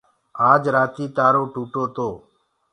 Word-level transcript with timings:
آج 0.49 0.63
رآتي 0.75 1.05
تآرو 1.15 1.43
ٽوٽو 1.53 1.83
تو۔ 1.95 2.07